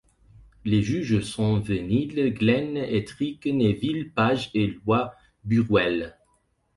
Les 0.65 0.81
juges 0.81 1.19
sont 1.21 1.59
Ve 1.59 1.73
Neill, 1.73 2.33
Glenn 2.33 2.75
Hetrick, 2.75 3.45
Neville 3.45 4.09
Page 4.11 4.49
et 4.55 4.65
Lois 4.65 5.13
Burwell. 5.43 6.17